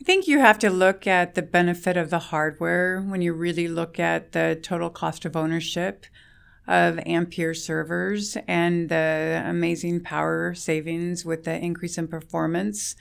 I 0.01 0.05
think 0.05 0.29
you 0.29 0.39
have 0.39 0.59
to 0.61 0.71
look 0.71 1.07
at 1.07 1.35
the 1.35 1.43
benefit 1.43 1.97
of 1.97 2.11
the 2.11 2.19
hardware 2.19 3.01
when 3.01 3.21
you 3.21 3.33
really 3.33 3.67
look 3.67 3.99
at 3.99 4.33
the 4.33 4.59
total 4.63 4.91
cost 4.91 5.25
of 5.25 5.35
ownership 5.35 6.07
of 6.69 6.99
Ampere 7.07 7.55
servers 7.55 8.37
and 8.47 8.91
the 8.91 9.43
amazing 9.45 10.01
power 10.01 10.55
savings 10.55 11.25
with 11.25 11.45
the 11.45 11.59
increase 11.59 11.99
in 11.99 12.07
performance. 12.07 12.95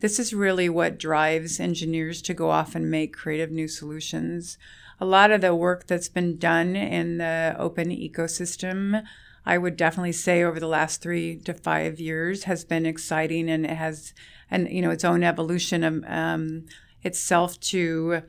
This 0.00 0.18
is 0.18 0.34
really 0.34 0.68
what 0.68 0.98
drives 0.98 1.58
engineers 1.58 2.20
to 2.22 2.34
go 2.34 2.50
off 2.50 2.74
and 2.74 2.90
make 2.90 3.16
creative 3.16 3.50
new 3.50 3.68
solutions. 3.68 4.58
A 5.00 5.06
lot 5.06 5.30
of 5.30 5.40
the 5.40 5.54
work 5.54 5.86
that's 5.86 6.08
been 6.08 6.38
done 6.38 6.76
in 6.76 7.18
the 7.18 7.54
open 7.58 7.88
ecosystem 7.90 9.04
I 9.46 9.58
would 9.58 9.76
definitely 9.76 10.12
say 10.12 10.42
over 10.42 10.58
the 10.58 10.66
last 10.66 11.00
three 11.00 11.36
to 11.44 11.54
five 11.54 12.00
years 12.00 12.44
has 12.44 12.64
been 12.64 12.84
exciting 12.84 13.48
and 13.48 13.64
it 13.64 13.76
has, 13.76 14.12
and 14.50 14.68
you 14.68 14.82
know, 14.82 14.90
its 14.90 15.04
own 15.04 15.22
evolution 15.22 15.84
of 15.84 16.04
um, 16.08 16.66
itself 17.04 17.58
to 17.60 18.22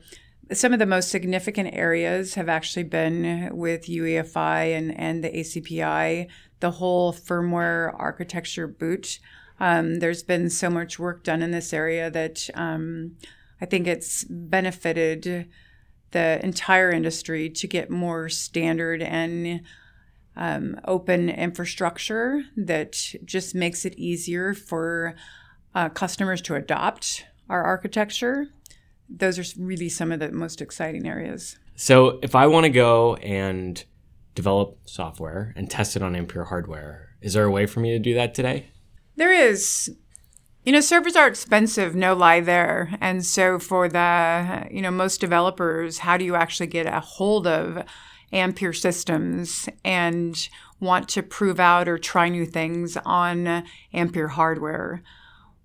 some 0.52 0.72
of 0.72 0.78
the 0.78 0.86
most 0.86 1.10
significant 1.10 1.74
areas 1.74 2.34
have 2.34 2.48
actually 2.48 2.84
been 2.84 3.50
with 3.52 3.86
UEFI 3.86 4.78
and, 4.78 4.98
and 4.98 5.22
the 5.24 5.30
ACPI, 5.30 6.28
the 6.60 6.70
whole 6.70 7.12
firmware 7.12 7.92
architecture 7.98 8.68
boot. 8.68 9.18
Um, 9.60 9.96
there's 9.96 10.22
been 10.22 10.50
so 10.50 10.70
much 10.70 10.98
work 10.98 11.24
done 11.24 11.42
in 11.42 11.50
this 11.50 11.72
area 11.72 12.10
that 12.10 12.48
um, 12.54 13.16
I 13.60 13.66
think 13.66 13.86
it's 13.86 14.24
benefited 14.24 15.48
the 16.10 16.40
entire 16.42 16.90
industry 16.90 17.50
to 17.50 17.66
get 17.66 17.90
more 17.90 18.28
standard 18.28 19.02
and 19.02 19.62
um, 20.36 20.80
open 20.84 21.28
infrastructure 21.28 22.44
that 22.56 22.92
just 23.24 23.54
makes 23.54 23.84
it 23.84 23.94
easier 23.94 24.54
for 24.54 25.16
uh, 25.74 25.88
customers 25.88 26.40
to 26.42 26.54
adopt 26.54 27.26
our 27.50 27.62
architecture. 27.62 28.46
Those 29.08 29.38
are 29.38 29.60
really 29.60 29.88
some 29.88 30.12
of 30.12 30.20
the 30.20 30.30
most 30.30 30.60
exciting 30.60 31.06
areas. 31.06 31.58
So, 31.74 32.18
if 32.22 32.34
I 32.34 32.46
want 32.46 32.64
to 32.64 32.70
go 32.70 33.14
and 33.16 33.82
develop 34.34 34.78
software 34.84 35.52
and 35.56 35.70
test 35.70 35.96
it 35.96 36.02
on 36.02 36.14
Ampere 36.14 36.44
hardware, 36.44 37.10
is 37.20 37.34
there 37.34 37.44
a 37.44 37.50
way 37.50 37.66
for 37.66 37.80
me 37.80 37.90
to 37.90 37.98
do 37.98 38.14
that 38.14 38.34
today? 38.34 38.66
There 39.18 39.32
is. 39.32 39.90
You 40.64 40.70
know, 40.70 40.80
servers 40.80 41.16
are 41.16 41.26
expensive, 41.26 41.96
no 41.96 42.14
lie 42.14 42.40
there. 42.40 42.94
And 43.00 43.26
so 43.26 43.58
for 43.58 43.88
the, 43.88 44.68
you 44.70 44.80
know, 44.80 44.92
most 44.92 45.20
developers, 45.20 45.98
how 45.98 46.16
do 46.16 46.24
you 46.24 46.36
actually 46.36 46.68
get 46.68 46.86
a 46.86 47.00
hold 47.00 47.46
of 47.46 47.84
Ampere 48.32 48.72
systems 48.72 49.68
and 49.84 50.48
want 50.78 51.08
to 51.08 51.22
prove 51.24 51.58
out 51.58 51.88
or 51.88 51.98
try 51.98 52.28
new 52.28 52.46
things 52.46 52.96
on 53.04 53.64
Ampere 53.92 54.28
hardware. 54.28 55.02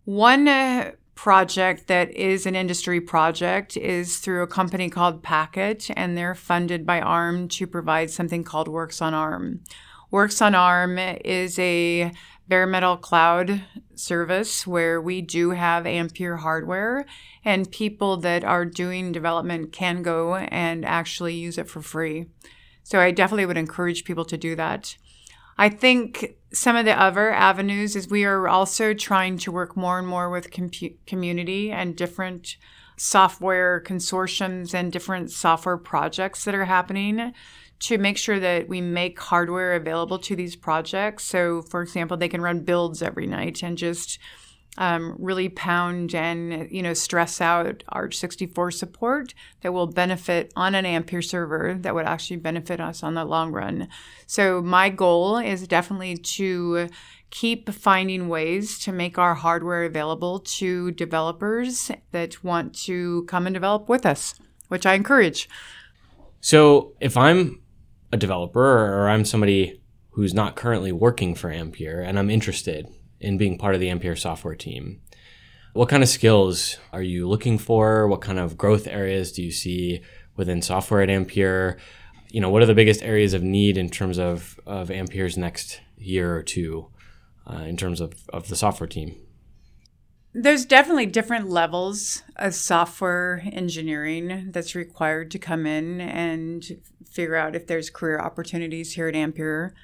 One 0.06 0.48
uh, 0.48 0.94
project 1.14 1.88
that 1.88 2.10
is 2.12 2.48
an 2.48 2.56
industry 2.56 3.02
project 3.02 3.78
is 3.78 4.18
through 4.18 4.42
a 4.42 4.48
company 4.48 4.90
called 4.90 5.22
Packet, 5.22 5.92
and 5.96 6.18
they're 6.18 6.34
funded 6.34 6.88
by 6.88 7.02
ARM 7.02 7.50
to 7.50 7.68
provide 7.68 8.10
something 8.10 8.44
called 8.44 8.68
Works 8.68 9.02
on 9.02 9.14
ARM. 9.14 9.62
Works 10.10 10.42
on 10.42 10.54
ARM 10.54 11.00
is 11.00 11.58
a 11.58 12.12
bare 12.48 12.68
metal 12.68 12.98
cloud 12.98 13.64
service 13.96 14.68
where 14.68 15.02
we 15.02 15.22
do 15.22 15.52
have 15.52 15.86
Ampere 15.86 16.38
hardware, 16.38 17.06
and 17.46 17.72
people 17.72 18.18
that 18.18 18.44
are 18.44 18.66
doing 18.66 19.12
development 19.12 19.72
can 19.72 20.04
go 20.04 20.36
and 20.36 20.86
actually 20.86 21.36
use 21.36 21.58
it 21.58 21.70
for 21.70 21.82
free. 21.82 22.28
So 22.84 23.00
I 23.00 23.12
definitely 23.12 23.46
would 23.46 23.58
encourage 23.58 24.04
people 24.04 24.26
to 24.26 24.38
do 24.38 24.56
that. 24.56 24.98
I 25.58 25.70
think 25.70 26.36
some 26.52 26.76
of 26.76 26.86
the 26.86 27.00
other 27.00 27.32
avenues 27.32 27.96
is 27.96 28.10
we 28.10 28.26
are 28.26 28.48
also 28.48 28.94
trying 28.94 29.38
to 29.40 29.52
work 29.52 29.78
more 29.78 30.00
and 30.00 30.08
more 30.08 30.30
with 30.30 30.52
compu- 30.52 30.98
community 31.06 31.72
and 31.72 31.96
different 31.96 32.58
software 32.98 33.82
consortiums 33.86 34.74
and 34.74 34.92
different 34.92 35.32
software 35.32 35.78
projects 35.78 36.46
that 36.46 36.56
are 36.56 36.66
happening 36.66 37.34
to 37.80 37.98
make 37.98 38.18
sure 38.18 38.40
that 38.40 38.68
we 38.68 38.82
make 38.82 39.20
hardware 39.20 39.74
available 39.74 40.18
to 40.20 40.36
these 40.36 40.56
projects. 40.56 41.26
So, 41.26 41.62
for 41.62 41.82
example, 41.82 42.18
they 42.18 42.30
can 42.30 42.42
run 42.42 42.62
builds 42.62 43.02
every 43.02 43.28
night 43.28 43.62
and 43.62 43.78
just 43.78 44.20
um, 44.78 45.16
really 45.20 45.50
pound 45.50 46.16
and 46.16 46.68
you 46.72 46.82
know 46.82 46.94
stress 46.94 47.40
out 47.40 47.84
Arch 47.90 48.18
64 48.18 48.72
support 48.72 49.34
that 49.62 49.72
will 49.72 49.88
benefit 49.88 50.52
on 50.56 50.74
an 50.76 50.86
Ampere 50.86 51.22
server 51.22 51.76
that 51.80 51.94
would 51.94 52.06
actually 52.06 52.38
benefit 52.38 52.80
us 52.80 53.04
on 53.04 53.14
the 53.14 53.26
long 53.26 53.52
run. 53.52 53.88
So 54.26 54.62
my 54.62 54.90
goal 54.90 55.38
is 55.38 55.68
definitely 55.68 56.18
to 56.18 56.90
keep 57.30 57.70
finding 57.70 58.30
ways 58.30 58.78
to 58.80 58.92
make 58.92 59.18
our 59.18 59.36
hardware 59.36 59.84
available 59.84 60.40
to 60.40 60.92
developers 60.92 61.92
that 62.12 62.44
want 62.44 62.76
to 62.76 63.24
come 63.26 63.48
and 63.48 63.54
develop 63.54 63.90
with 63.90 64.06
us, 64.06 64.36
which 64.68 64.86
I 64.86 64.94
encourage. 64.94 65.50
So 66.42 66.94
if 67.00 67.18
I'm 67.18 67.63
a 68.14 68.18
developer 68.18 68.62
or 68.62 69.10
I'm 69.10 69.26
somebody 69.26 69.82
who's 70.12 70.36
not 70.36 70.56
currently 70.56 70.92
working 70.92 71.34
for 71.34 71.52
Ampere 71.52 72.02
and 72.02 72.20
I'm 72.20 72.30
interested 72.30 72.88
in 73.20 73.40
being 73.40 73.58
part 73.58 73.74
of 73.74 73.82
the 73.82 73.90
Ampere 73.90 74.16
software 74.16 74.54
team. 74.54 75.02
What 75.74 75.90
kind 75.90 76.04
of 76.04 76.10
skills 76.10 76.78
are 76.92 77.02
you 77.02 77.28
looking 77.28 77.58
for? 77.58 78.08
What 78.08 78.22
kind 78.22 78.38
of 78.38 78.56
growth 78.56 78.86
areas 78.86 79.32
do 79.32 79.42
you 79.42 79.52
see 79.52 80.02
within 80.38 80.62
software 80.62 81.02
at 81.02 81.10
Ampere? 81.10 81.80
You 82.30 82.40
know, 82.40 82.52
what 82.52 82.62
are 82.62 82.68
the 82.68 82.76
biggest 82.76 83.02
areas 83.02 83.34
of 83.34 83.42
need 83.42 83.80
in 83.80 83.90
terms 83.90 84.20
of, 84.20 84.60
of 84.68 84.92
Ampere's 84.92 85.36
next 85.36 85.82
year 85.98 86.36
or 86.36 86.44
two 86.44 86.90
uh, 87.48 87.64
in 87.64 87.78
terms 87.78 88.00
of, 88.00 88.14
of 88.30 88.48
the 88.48 88.56
software 88.56 88.88
team? 88.88 89.16
There's 90.36 90.66
definitely 90.66 91.06
different 91.06 91.50
levels 91.50 92.24
of 92.38 92.56
software 92.56 93.44
engineering 93.52 94.50
that's 94.52 94.74
required 94.74 95.30
to 95.32 95.40
come 95.40 95.68
in 95.68 96.02
and 96.02 96.66
figure 97.06 97.36
out 97.36 97.56
if 97.56 97.68
there's 97.68 97.92
career 97.92 98.20
opportunities 98.20 98.94
here 98.94 99.08
at 99.08 99.16
Ampere. 99.16 99.76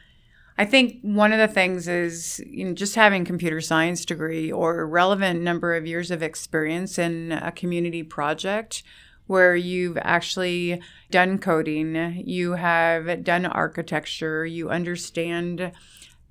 I 0.57 0.65
think 0.65 1.01
one 1.03 1.31
of 1.31 1.37
the 1.37 1.47
things 1.47 1.87
is 1.87 2.43
you 2.47 2.65
know, 2.65 2.73
just 2.73 2.95
having 2.95 3.25
computer 3.25 3.61
science 3.61 4.03
degree 4.03 4.51
or 4.51 4.81
a 4.81 4.85
relevant 4.85 5.41
number 5.41 5.75
of 5.75 5.85
years 5.85 6.09
of 6.09 6.23
experience 6.23 6.97
in 6.97 7.31
a 7.31 7.51
community 7.51 8.01
project 8.01 8.81
where 9.27 9.55
you've 9.55 9.97
actually 10.01 10.81
done 11.11 11.37
coding, 11.37 12.23
you 12.25 12.53
have 12.53 13.23
done 13.23 13.45
architecture, 13.45 14.43
you 14.47 14.71
understand 14.71 15.71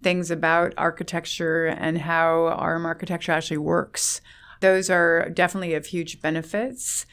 things 0.02 0.30
about 0.30 0.74
architecture 0.76 1.66
and 1.66 1.98
how 1.98 2.46
ARM 2.48 2.86
architecture 2.86 3.32
actually 3.32 3.58
works. 3.58 4.20
Those 4.60 4.90
are 4.90 5.28
definitely 5.30 5.74
of 5.74 5.86
huge 5.86 6.20
benefits 6.20 7.06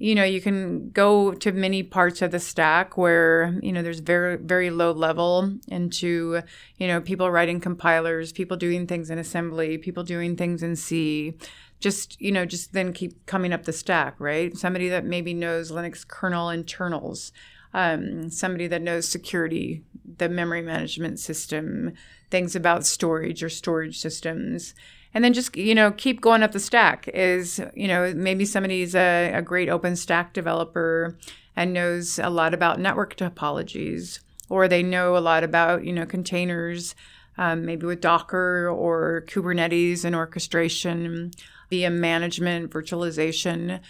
you 0.00 0.14
know 0.14 0.24
you 0.24 0.40
can 0.40 0.90
go 0.90 1.32
to 1.34 1.52
many 1.52 1.82
parts 1.82 2.22
of 2.22 2.30
the 2.30 2.40
stack 2.40 2.96
where 2.96 3.56
you 3.62 3.70
know 3.70 3.82
there's 3.82 4.00
very 4.00 4.36
very 4.36 4.70
low 4.70 4.90
level 4.92 5.52
into 5.68 6.40
you 6.78 6.86
know 6.88 7.00
people 7.00 7.30
writing 7.30 7.60
compilers 7.60 8.32
people 8.32 8.56
doing 8.56 8.86
things 8.86 9.10
in 9.10 9.18
assembly 9.18 9.76
people 9.76 10.02
doing 10.02 10.36
things 10.36 10.62
in 10.62 10.74
c 10.74 11.34
just 11.80 12.20
you 12.20 12.30
know 12.30 12.46
just 12.46 12.72
then 12.72 12.92
keep 12.92 13.26
coming 13.26 13.52
up 13.52 13.64
the 13.64 13.72
stack 13.72 14.14
right? 14.18 14.56
Somebody 14.56 14.88
that 14.88 15.04
maybe 15.04 15.34
knows 15.34 15.72
linux 15.72 16.06
kernel 16.06 16.50
internals 16.50 17.32
um, 17.72 18.30
somebody 18.30 18.66
that 18.66 18.82
knows 18.82 19.08
security 19.08 19.82
the 20.18 20.28
memory 20.28 20.62
management 20.62 21.18
system 21.18 21.92
things 22.30 22.54
about 22.54 22.86
storage 22.86 23.42
or 23.42 23.48
storage 23.48 23.98
systems. 23.98 24.74
And 25.14 25.24
then 25.24 25.32
just 25.32 25.56
you 25.56 25.74
know 25.74 25.90
keep 25.90 26.20
going 26.20 26.42
up 26.42 26.52
the 26.52 26.60
stack 26.60 27.08
is 27.08 27.60
you 27.74 27.88
know 27.88 28.12
maybe 28.14 28.44
somebody's 28.44 28.94
a, 28.94 29.32
a 29.34 29.42
great 29.42 29.68
openstack 29.68 30.32
developer 30.32 31.16
and 31.56 31.72
knows 31.72 32.18
a 32.18 32.30
lot 32.30 32.54
about 32.54 32.78
network 32.78 33.16
topologies 33.16 34.20
or 34.48 34.68
they 34.68 34.82
know 34.82 35.16
a 35.16 35.18
lot 35.18 35.42
about 35.42 35.84
you 35.84 35.92
know 35.92 36.06
containers 36.06 36.94
um, 37.38 37.64
maybe 37.64 37.86
with 37.86 38.00
docker 38.00 38.68
or 38.68 39.24
kubernetes 39.26 40.04
and 40.04 40.14
orchestration 40.14 41.32
via 41.70 41.90
management 41.90 42.70
virtualization 42.70 43.80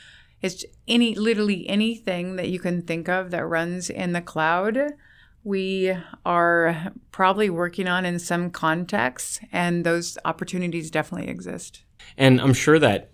it's 0.42 0.64
any 0.88 1.14
literally 1.14 1.68
anything 1.68 2.36
that 2.36 2.48
you 2.48 2.58
can 2.58 2.82
think 2.82 3.08
of 3.08 3.30
that 3.30 3.44
runs 3.44 3.90
in 3.90 4.12
the 4.12 4.22
cloud 4.22 4.94
we 5.42 5.96
are 6.26 6.92
probably 7.12 7.48
working 7.48 7.88
on 7.88 8.04
in 8.04 8.18
some 8.18 8.50
contexts, 8.50 9.40
and 9.52 9.84
those 9.84 10.18
opportunities 10.24 10.90
definitely 10.90 11.28
exist. 11.28 11.82
And 12.16 12.40
I'm 12.40 12.52
sure 12.52 12.78
that 12.78 13.10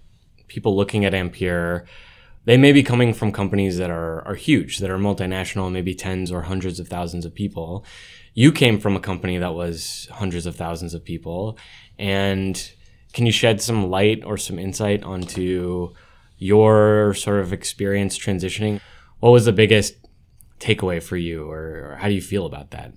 people 0.48 0.76
looking 0.76 1.04
at 1.04 1.14
Ampere, 1.14 1.86
they 2.44 2.56
may 2.56 2.72
be 2.72 2.82
coming 2.82 3.14
from 3.14 3.32
companies 3.32 3.78
that 3.78 3.90
are, 3.90 4.26
are 4.26 4.34
huge, 4.34 4.78
that 4.78 4.90
are 4.90 4.98
multinational, 4.98 5.70
maybe 5.70 5.94
tens 5.94 6.32
or 6.32 6.42
hundreds 6.42 6.80
of 6.80 6.88
thousands 6.88 7.24
of 7.24 7.34
people. 7.34 7.84
You 8.34 8.52
came 8.52 8.78
from 8.80 8.96
a 8.96 9.00
company 9.00 9.38
that 9.38 9.54
was 9.54 10.08
hundreds 10.12 10.46
of 10.46 10.56
thousands 10.56 10.94
of 10.94 11.04
people. 11.04 11.58
And 11.98 12.70
can 13.16 13.24
you 13.24 13.32
shed 13.32 13.62
some 13.62 13.88
light 13.88 14.22
or 14.26 14.36
some 14.36 14.58
insight 14.58 15.02
onto 15.02 15.94
your 16.36 17.14
sort 17.14 17.40
of 17.40 17.50
experience 17.50 18.18
transitioning? 18.18 18.78
What 19.20 19.30
was 19.30 19.46
the 19.46 19.54
biggest 19.54 19.94
takeaway 20.60 21.02
for 21.02 21.16
you, 21.16 21.50
or, 21.50 21.92
or 21.92 21.96
how 21.98 22.08
do 22.08 22.14
you 22.14 22.20
feel 22.20 22.44
about 22.44 22.72
that? 22.72 22.92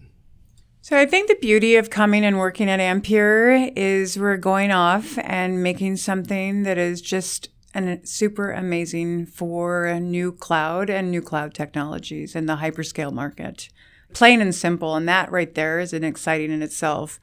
So 0.82 0.98
I 0.98 1.06
think 1.06 1.30
the 1.30 1.36
beauty 1.36 1.78
of 1.78 1.90
coming 1.90 2.26
and 2.26 2.38
working 2.38 2.70
at 2.70 2.82
Ampere 2.82 3.72
is 3.78 4.20
we're 4.20 4.36
going 4.36 4.72
off 4.72 5.18
and 5.20 5.64
making 5.64 5.96
something 5.96 6.64
that 6.64 6.78
is 6.78 7.00
just 7.00 7.48
and 7.74 8.06
super 8.08 8.52
amazing 8.52 9.26
for 9.26 9.98
new 10.02 10.34
cloud 10.34 10.90
and 10.90 11.12
new 11.12 11.22
cloud 11.22 11.54
technologies 11.54 12.36
in 12.36 12.46
the 12.46 12.58
hyperscale 12.58 13.14
market. 13.14 13.70
Plain 14.12 14.42
and 14.42 14.54
simple. 14.54 14.96
And 14.96 15.08
that 15.08 15.32
right 15.32 15.54
there 15.56 15.80
is 15.80 15.94
an 15.94 16.04
exciting 16.04 16.52
in 16.52 16.62
itself. 16.62 17.22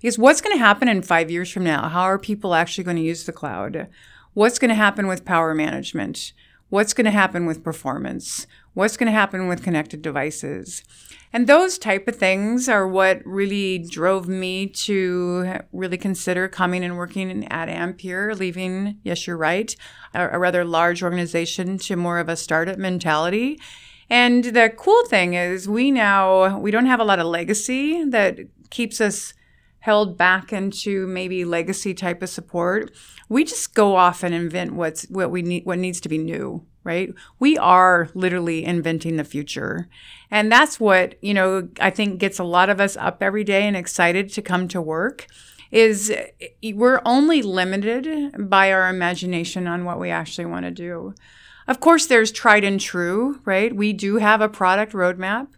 Because 0.00 0.18
what's 0.18 0.40
going 0.40 0.56
to 0.56 0.64
happen 0.64 0.88
in 0.88 1.02
five 1.02 1.30
years 1.30 1.50
from 1.50 1.64
now? 1.64 1.88
How 1.88 2.02
are 2.02 2.18
people 2.18 2.54
actually 2.54 2.84
going 2.84 2.96
to 2.96 3.02
use 3.02 3.24
the 3.24 3.32
cloud? 3.32 3.88
What's 4.34 4.58
going 4.58 4.68
to 4.68 4.74
happen 4.74 5.08
with 5.08 5.24
power 5.24 5.54
management? 5.54 6.32
What's 6.68 6.92
going 6.92 7.06
to 7.06 7.10
happen 7.10 7.46
with 7.46 7.64
performance? 7.64 8.46
What's 8.74 8.96
going 8.96 9.06
to 9.06 9.18
happen 9.18 9.48
with 9.48 9.62
connected 9.62 10.02
devices? 10.02 10.84
And 11.32 11.46
those 11.46 11.78
type 11.78 12.06
of 12.06 12.16
things 12.16 12.68
are 12.68 12.86
what 12.86 13.22
really 13.24 13.78
drove 13.78 14.28
me 14.28 14.66
to 14.66 15.60
really 15.72 15.98
consider 15.98 16.46
coming 16.46 16.84
and 16.84 16.96
working 16.96 17.46
at 17.48 17.68
Ampere, 17.68 18.34
leaving, 18.34 18.98
yes, 19.02 19.26
you're 19.26 19.36
right, 19.36 19.74
a, 20.14 20.28
a 20.28 20.38
rather 20.38 20.64
large 20.64 21.02
organization 21.02 21.78
to 21.78 21.96
more 21.96 22.18
of 22.18 22.28
a 22.28 22.36
startup 22.36 22.78
mentality. 22.78 23.58
And 24.08 24.44
the 24.44 24.72
cool 24.76 25.04
thing 25.06 25.34
is 25.34 25.68
we 25.68 25.90
now 25.90 26.58
we 26.58 26.70
don't 26.70 26.86
have 26.86 27.00
a 27.00 27.04
lot 27.04 27.18
of 27.18 27.26
legacy 27.26 28.04
that 28.04 28.38
keeps 28.70 29.00
us 29.00 29.34
held 29.88 30.18
back 30.18 30.52
into 30.52 31.06
maybe 31.06 31.46
legacy 31.46 31.94
type 31.94 32.22
of 32.22 32.28
support. 32.28 32.92
We 33.30 33.42
just 33.42 33.74
go 33.74 33.96
off 33.96 34.22
and 34.22 34.34
invent 34.34 34.74
what's 34.74 35.04
what 35.04 35.30
we 35.30 35.40
need 35.40 35.64
what 35.64 35.78
needs 35.78 35.98
to 36.02 36.10
be 36.10 36.18
new 36.18 36.66
right? 36.84 37.12
We 37.38 37.58
are 37.58 38.08
literally 38.14 38.64
inventing 38.64 39.16
the 39.16 39.24
future. 39.24 39.88
And 40.30 40.50
that's 40.50 40.80
what, 40.80 41.22
you 41.22 41.34
know, 41.34 41.68
I 41.80 41.90
think 41.90 42.18
gets 42.18 42.38
a 42.38 42.44
lot 42.44 42.70
of 42.70 42.80
us 42.80 42.96
up 42.96 43.22
every 43.22 43.44
day 43.44 43.66
and 43.66 43.76
excited 43.76 44.32
to 44.32 44.40
come 44.40 44.68
to 44.68 44.80
work 44.80 45.26
is 45.70 46.10
eh, 46.10 46.72
we're 46.74 47.02
only 47.04 47.42
limited 47.42 48.48
by 48.48 48.72
our 48.72 48.88
imagination 48.88 49.66
on 49.66 49.84
what 49.84 50.00
we 50.00 50.08
actually 50.10 50.46
want 50.46 50.64
to 50.64 50.70
do. 50.70 51.14
Of 51.66 51.80
course, 51.80 52.06
there's 52.06 52.32
tried 52.32 52.64
and 52.64 52.80
true, 52.80 53.40
right? 53.44 53.76
We 53.76 53.92
do 53.92 54.16
have 54.16 54.40
a 54.40 54.48
product 54.48 54.94
roadmap. 54.94 55.48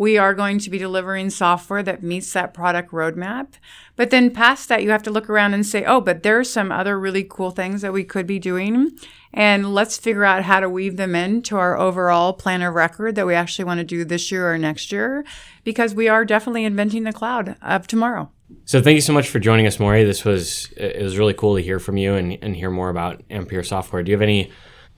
We 0.00 0.16
are 0.16 0.32
going 0.32 0.58
to 0.60 0.70
be 0.70 0.78
delivering 0.78 1.28
software 1.28 1.82
that 1.82 2.02
meets 2.02 2.32
that 2.32 2.54
product 2.54 2.90
roadmap. 2.90 3.48
But 3.96 4.08
then 4.08 4.30
past 4.30 4.70
that, 4.70 4.82
you 4.82 4.88
have 4.92 5.02
to 5.02 5.10
look 5.10 5.28
around 5.28 5.52
and 5.52 5.66
say, 5.66 5.84
oh, 5.84 6.00
but 6.00 6.22
there's 6.22 6.48
some 6.48 6.72
other 6.72 6.98
really 6.98 7.22
cool 7.22 7.50
things 7.50 7.82
that 7.82 7.92
we 7.92 8.02
could 8.02 8.26
be 8.26 8.38
doing. 8.38 8.92
And 9.34 9.74
let's 9.74 9.98
figure 9.98 10.24
out 10.24 10.44
how 10.44 10.60
to 10.60 10.70
weave 10.70 10.96
them 10.96 11.14
into 11.14 11.58
our 11.58 11.76
overall 11.76 12.32
plan 12.32 12.62
of 12.62 12.72
record 12.72 13.14
that 13.16 13.26
we 13.26 13.34
actually 13.34 13.66
want 13.66 13.76
to 13.76 13.84
do 13.84 14.06
this 14.06 14.32
year 14.32 14.50
or 14.50 14.56
next 14.56 14.90
year, 14.90 15.22
because 15.64 15.94
we 15.94 16.08
are 16.08 16.24
definitely 16.24 16.64
inventing 16.64 17.04
the 17.04 17.12
cloud 17.12 17.56
of 17.60 17.86
tomorrow. 17.86 18.30
So 18.64 18.80
thank 18.80 18.94
you 18.94 19.02
so 19.02 19.12
much 19.12 19.28
for 19.28 19.38
joining 19.38 19.66
us, 19.66 19.78
Maury. 19.78 20.02
This 20.04 20.24
was 20.24 20.72
it 20.78 21.02
was 21.02 21.18
really 21.18 21.34
cool 21.34 21.56
to 21.56 21.62
hear 21.62 21.78
from 21.78 21.98
you 21.98 22.14
and, 22.14 22.38
and 22.40 22.56
hear 22.56 22.70
more 22.70 22.88
about 22.88 23.22
Ampere 23.28 23.62
software. 23.62 24.02
Do 24.02 24.10
you 24.10 24.16
have 24.16 24.22
any 24.22 24.50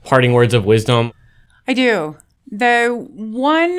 parting 0.05 0.31
words 0.31 0.53
of 0.53 0.63
wisdom? 0.63 1.11
I 1.67 1.73
do. 1.73 2.15
The 2.49 2.87
one 2.89 3.77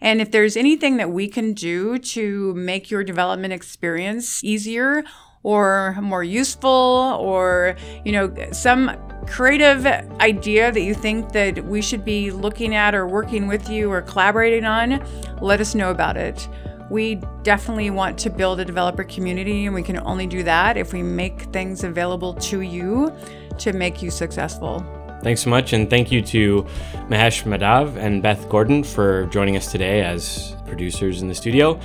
And 0.00 0.20
if 0.20 0.30
there's 0.30 0.56
anything 0.56 0.96
that 0.98 1.10
we 1.10 1.28
can 1.28 1.52
do 1.52 1.98
to 1.98 2.54
make 2.54 2.90
your 2.90 3.04
development 3.04 3.52
experience 3.52 4.44
easier 4.44 5.04
or 5.42 5.96
more 6.00 6.24
useful 6.24 7.16
or 7.20 7.76
you 8.04 8.10
know 8.10 8.34
some 8.50 8.90
creative 9.28 9.86
idea 10.20 10.72
that 10.72 10.82
you 10.82 10.92
think 10.92 11.32
that 11.32 11.64
we 11.64 11.80
should 11.80 12.04
be 12.04 12.32
looking 12.32 12.74
at 12.74 12.94
or 12.94 13.06
working 13.06 13.46
with 13.46 13.68
you 13.68 13.90
or 13.90 14.02
collaborating 14.02 14.64
on 14.64 15.04
let 15.40 15.60
us 15.60 15.74
know 15.74 15.90
about 15.90 16.16
it. 16.16 16.48
We 16.90 17.16
definitely 17.42 17.90
want 17.90 18.18
to 18.18 18.30
build 18.30 18.60
a 18.60 18.64
developer 18.64 19.04
community 19.04 19.66
and 19.66 19.74
we 19.74 19.82
can 19.82 19.98
only 19.98 20.26
do 20.26 20.42
that 20.44 20.76
if 20.76 20.92
we 20.92 21.02
make 21.02 21.42
things 21.52 21.84
available 21.84 22.34
to 22.34 22.60
you 22.60 23.12
to 23.58 23.72
make 23.72 24.02
you 24.02 24.10
successful 24.10 24.84
Thanks 25.22 25.42
so 25.42 25.50
much, 25.50 25.72
and 25.72 25.90
thank 25.90 26.12
you 26.12 26.22
to 26.22 26.62
Mahesh 27.08 27.42
Madhav 27.44 27.96
and 27.96 28.22
Beth 28.22 28.48
Gordon 28.48 28.84
for 28.84 29.26
joining 29.26 29.56
us 29.56 29.70
today 29.72 30.02
as 30.02 30.54
producers 30.66 31.22
in 31.22 31.28
the 31.28 31.34
studio. 31.34 31.80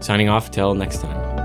Signing 0.00 0.28
off 0.28 0.50
till 0.50 0.74
next 0.74 1.00
time. 1.02 1.39